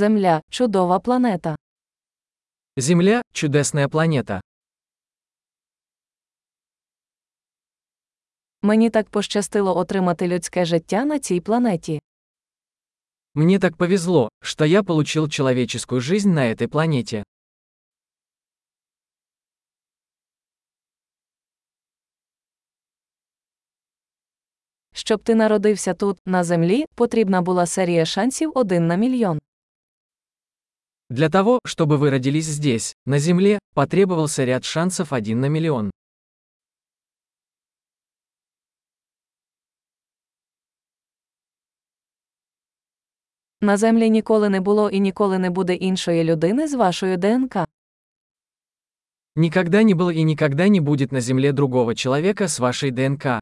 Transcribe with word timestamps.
Земля 0.00 0.40
чудова 0.50 1.00
планета. 1.00 1.56
Земля– 2.76 3.22
чудесная 3.32 3.88
планета. 3.88 4.40
Мені 8.62 8.90
так 8.90 9.10
пощастило 9.10 9.76
отримати 9.76 10.28
людське 10.28 10.64
життя 10.64 11.04
на 11.04 11.18
цій 11.18 11.40
планеті. 11.40 12.00
Мне 13.34 13.58
так 13.58 13.76
повезло, 13.76 14.28
что 14.40 14.64
я 14.64 14.82
получил 14.82 15.28
человеческую 15.28 16.00
жизнь 16.00 16.30
на 16.30 16.40
этой 16.54 16.68
планете. 16.68 17.24
Щоб 24.92 25.22
ти 25.22 25.34
народився 25.34 25.94
тут, 25.94 26.18
на 26.26 26.44
землі, 26.44 26.84
потрібна 26.94 27.42
була 27.42 27.66
серія 27.66 28.04
шансів 28.04 28.52
один 28.54 28.86
на 28.86 28.96
мільйон. 28.96 29.40
Для 31.09 31.29
того, 31.29 31.59
чтобы 31.65 31.97
вы 31.97 32.09
родились 32.09 32.45
здесь, 32.45 32.95
на 33.05 33.19
Земле, 33.19 33.59
потребовался 33.73 34.43
ряд 34.43 34.65
шансов 34.65 35.13
один 35.13 35.39
на 35.39 35.49
миллион. 35.49 35.91
На 43.61 43.77
землі 43.77 44.09
ніколи 44.09 44.49
не 44.49 44.61
було 44.61 44.89
і 44.89 44.99
ніколи 44.99 45.39
не 45.39 45.49
буде 45.49 45.73
іншої 45.73 46.23
людини 46.23 46.67
з 46.67 46.73
вашою 46.73 47.17
ДНК. 47.17 47.57
Никогда 49.35 49.83
не 49.83 49.93
было 49.93 50.13
и 50.13 50.23
никогда 50.23 50.67
не 50.69 50.79
будет 50.79 51.11
на 51.11 51.21
Земле 51.21 51.51
другого 51.51 51.95
человека 51.95 52.47
с 52.47 52.59
вашей 52.59 52.91
ДНК. 52.91 53.39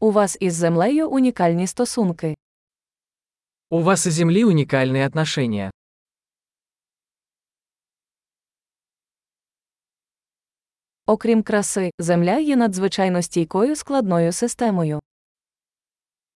У 0.00 0.10
вас 0.10 0.36
із 0.40 0.54
землею 0.54 1.10
унікальні 1.10 1.66
стосунки. 1.66 2.34
У 3.70 3.82
вас 3.82 4.06
и 4.06 4.10
Земли 4.10 4.44
уникальные 4.44 5.06
отношения. 5.06 5.70
Окрім 11.06 11.42
краси, 11.42 11.90
земля 11.98 12.38
є 12.38 12.56
надзвичайно 12.56 13.22
стійкою 13.22 13.76
складною 13.76 14.32
системою. 14.32 15.00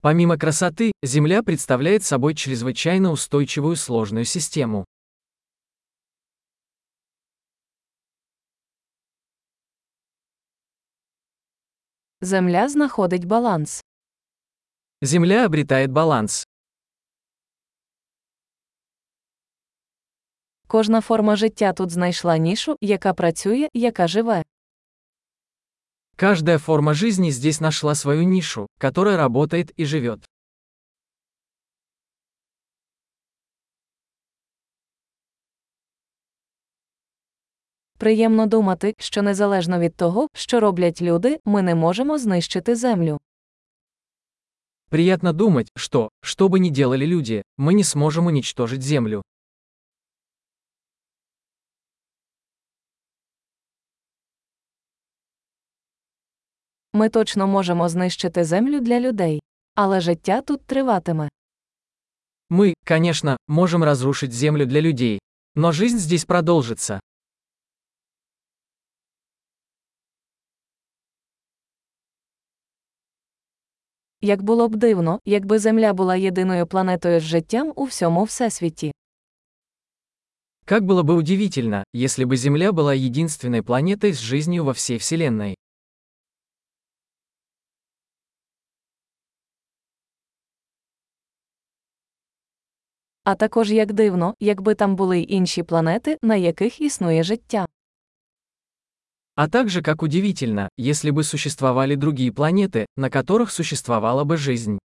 Помимо 0.01 0.35
красоты, 0.37 0.93
Земля 1.03 1.43
представляет 1.43 2.05
собой 2.05 2.35
чрезвычайно 2.35 3.11
устойчивую 3.11 3.77
сложную 3.77 4.25
систему. 4.25 4.85
Земля 12.24 12.70
знаходить 12.70 13.26
баланс. 13.26 13.84
Земля 15.02 15.46
обретает 15.46 15.92
баланс. 15.92 16.48
Кожна 20.68 21.02
форма 21.02 21.36
життя 21.36 21.74
тут 21.74 21.92
знайшла 21.92 22.38
нішу, 22.38 22.78
яка 22.82 23.14
працює, 23.14 23.70
яка 23.74 24.08
живе. 24.08 24.44
Каждая 26.16 26.58
форма 26.60 26.94
жизни 26.94 27.30
здесь 27.32 27.60
нашла 27.60 27.94
свою 27.94 28.24
нишу, 28.24 28.68
которая 28.80 29.18
работает 29.18 29.74
и 29.80 29.86
живет. 29.86 30.26
Приємно 38.03 38.47
думати, 38.47 38.95
що 38.99 39.23
незалежно 39.23 39.79
від 39.79 39.97
того, 39.97 40.29
що 40.33 40.61
роблять 40.61 41.03
люди, 41.03 41.41
ми 41.45 41.63
не 41.63 41.75
можемо 41.75 42.19
знищити 42.19 42.77
землю. 42.77 43.19
Приятно 44.91 45.33
думать, 45.33 45.69
что, 45.77 46.09
что 46.23 46.49
бы 46.49 46.59
ни 46.59 46.71
делали 46.71 47.05
люди, 47.05 47.43
мы 47.59 47.75
не 47.75 47.85
сможем 47.85 48.27
уничтожить 48.27 48.83
Землю. 48.83 49.23
Ми 56.93 57.09
точно 57.09 57.47
можемо 57.47 57.89
знищити 57.89 58.45
землю 58.45 58.81
для 58.81 59.01
людей. 59.01 59.41
Але 59.75 60.01
життя 60.01 60.41
тут 60.41 60.67
триватиме. 60.67 61.29
Мы, 62.51 62.75
конечно, 62.85 63.37
можем 63.49 63.85
разрушить 63.85 64.33
Землю 64.33 64.67
для 64.67 64.81
людей. 64.81 65.21
Но 65.55 65.73
жизнь 65.73 65.99
здесь 65.99 66.25
продолжится. 66.25 67.01
Як 74.23 74.43
було 74.43 74.69
б 74.69 74.77
дивно, 74.77 75.21
якби 75.25 75.59
Земля 75.59 75.93
була 75.93 76.17
єдиною 76.17 76.67
планетою 76.67 77.21
з 77.21 77.23
життям 77.23 77.73
у 77.77 77.85
всьому 77.85 78.25
всесвіті. 78.25 78.93
Как 80.67 80.85
было 80.85 81.03
бы 81.03 81.15
удивительно, 81.15 81.85
если 81.95 82.25
бы 82.25 82.37
Земля 82.37 82.73
была 82.73 82.93
единственной 82.93 83.63
планетой 83.63 84.13
с 84.13 84.19
жизнью 84.19 84.65
во 84.65 84.73
всей 84.73 84.99
Вселенной. 84.99 85.57
А 93.25 93.35
також 93.35 93.73
як 93.73 93.93
дивно, 93.93 94.35
якби 94.41 94.75
там 94.75 94.97
були 94.97 95.19
й 95.19 95.27
інші 95.29 95.63
планети, 95.63 96.19
на 96.23 96.37
яких 96.37 96.81
існує 96.81 97.23
життя. 97.23 97.67
А 99.35 99.49
также 99.49 99.83
как 99.83 100.03
удивительно, 100.03 100.69
если 100.77 101.11
бы 101.11 101.23
существовали 101.23 101.95
другие 101.95 102.33
планеты, 102.33 102.87
на 102.97 103.09
которых 103.09 103.51
существовала 103.51 104.25
бы 104.25 104.37
жизнь. 104.37 104.79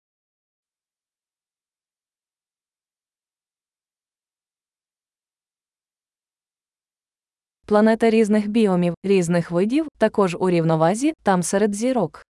Планета 7.66 8.10
різних 8.10 8.48
біомів, 8.48 8.94
різних 9.04 9.50
видів, 9.50 9.86
також 9.98 10.36
у 10.40 10.50
рівновазі, 10.50 11.12
там 11.22 11.42
серед 11.42 11.74
зірок. 11.74 12.26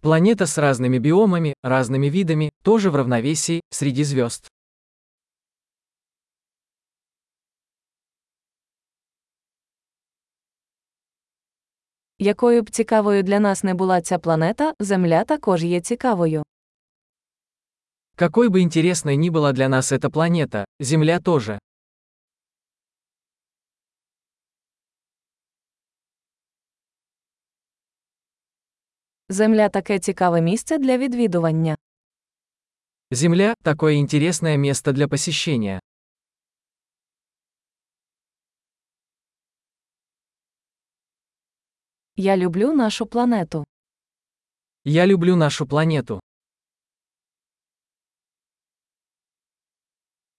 Планета 0.00 0.46
с 0.46 0.58
разными 0.58 0.98
биомами, 0.98 1.54
разными 1.62 2.10
видами, 2.10 2.50
тоже 2.62 2.90
в 2.90 2.96
равновесии, 2.96 3.60
среди 3.70 4.04
звезд. 4.04 4.48
Якою 12.18 12.62
б 12.62 12.70
цікавою 12.70 13.22
для 13.22 13.40
нас 13.40 13.64
не 13.64 13.74
була 13.74 14.00
ця 14.00 14.18
планета, 14.18 14.74
Земля 14.80 15.24
також 15.24 15.64
є 15.64 15.80
цікавою. 15.80 16.42
Какой 18.16 18.48
бы 18.48 18.60
интересной 18.60 19.16
ни 19.16 19.30
была 19.30 19.52
для 19.52 19.68
нас 19.68 19.92
эта 19.92 20.10
планета, 20.10 20.64
Земля 20.80 21.20
тоже. 21.20 21.58
Земля 29.28 29.68
таке 29.68 29.98
цікаве 29.98 30.40
місце 30.40 30.78
для 30.78 30.98
відвідування. 30.98 31.76
Земля – 33.10 33.62
такое 33.62 33.94
интересное 33.94 34.56
место 34.56 34.92
для 34.92 35.08
посещения. 35.08 35.80
Я 42.15 42.37
люблю 42.37 42.73
нашу 42.73 43.05
планету. 43.05 43.65
Я 44.85 45.07
люблю 45.07 45.35
нашу 45.35 45.65
планету. 45.65 46.19